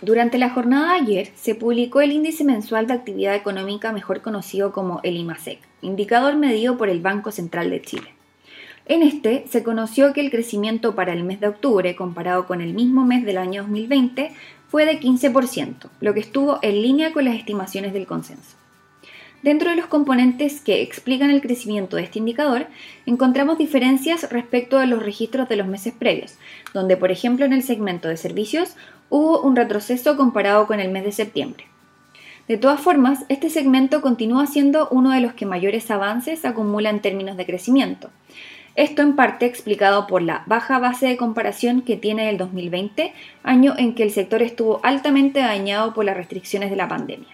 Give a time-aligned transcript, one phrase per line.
[0.00, 4.72] Durante la jornada de ayer se publicó el índice mensual de actividad económica mejor conocido
[4.72, 8.14] como el IMASEC, indicador medido por el Banco Central de Chile.
[8.86, 12.74] En este se conoció que el crecimiento para el mes de octubre, comparado con el
[12.74, 14.32] mismo mes del año 2020,
[14.68, 18.56] fue de 15%, lo que estuvo en línea con las estimaciones del consenso.
[19.42, 22.66] Dentro de los componentes que explican el crecimiento de este indicador,
[23.06, 26.34] encontramos diferencias respecto de los registros de los meses previos,
[26.74, 28.74] donde por ejemplo en el segmento de servicios
[29.10, 31.64] hubo un retroceso comparado con el mes de septiembre.
[32.48, 37.00] De todas formas, este segmento continúa siendo uno de los que mayores avances acumula en
[37.00, 38.10] términos de crecimiento.
[38.74, 43.12] Esto en parte explicado por la baja base de comparación que tiene el 2020,
[43.42, 47.28] año en que el sector estuvo altamente dañado por las restricciones de la pandemia.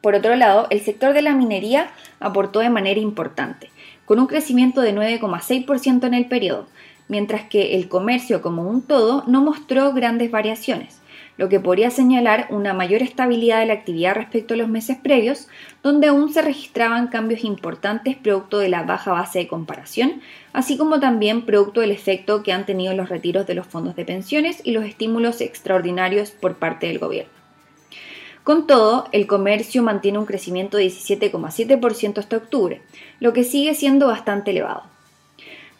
[0.00, 1.90] Por otro lado, el sector de la minería
[2.20, 3.70] aportó de manera importante,
[4.04, 6.66] con un crecimiento de 9,6% en el periodo,
[7.10, 11.00] mientras que el comercio como un todo no mostró grandes variaciones,
[11.36, 15.48] lo que podría señalar una mayor estabilidad de la actividad respecto a los meses previos,
[15.82, 20.20] donde aún se registraban cambios importantes producto de la baja base de comparación,
[20.52, 24.04] así como también producto del efecto que han tenido los retiros de los fondos de
[24.04, 27.32] pensiones y los estímulos extraordinarios por parte del gobierno.
[28.44, 32.82] Con todo, el comercio mantiene un crecimiento de 17,7% hasta octubre,
[33.18, 34.84] lo que sigue siendo bastante elevado.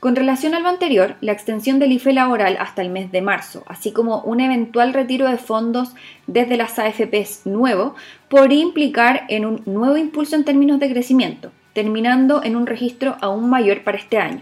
[0.00, 3.64] Con relación a lo anterior, la extensión del IFE laboral hasta el mes de marzo,
[3.66, 5.90] así como un eventual retiro de fondos
[6.26, 7.94] desde las AFPs nuevo,
[8.30, 13.50] podría implicar en un nuevo impulso en términos de crecimiento, terminando en un registro aún
[13.50, 14.40] mayor para este año.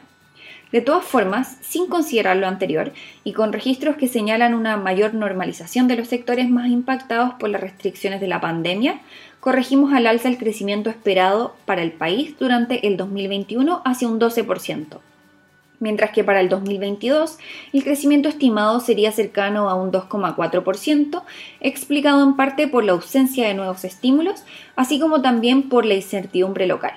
[0.70, 2.92] De todas formas, sin considerar lo anterior
[3.24, 7.60] y con registros que señalan una mayor normalización de los sectores más impactados por las
[7.60, 9.00] restricciones de la pandemia,
[9.40, 15.00] corregimos al alza el crecimiento esperado para el país durante el 2021 hacia un 12%,
[15.80, 17.38] mientras que para el 2022
[17.72, 21.22] el crecimiento estimado sería cercano a un 2,4%,
[21.60, 24.44] explicado en parte por la ausencia de nuevos estímulos,
[24.76, 26.92] así como también por la incertidumbre local.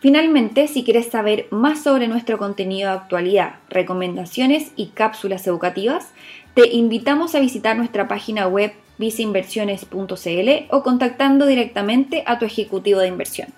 [0.00, 6.12] Finalmente, si quieres saber más sobre nuestro contenido de actualidad, recomendaciones y cápsulas educativas,
[6.54, 13.08] te invitamos a visitar nuestra página web viceinversiones.cl o contactando directamente a tu ejecutivo de
[13.08, 13.48] inversión.